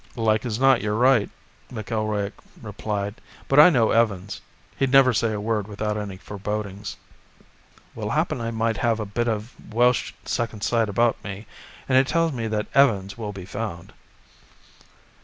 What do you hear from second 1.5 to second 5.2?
McIlroy replied, "but if I know Evans, he'd never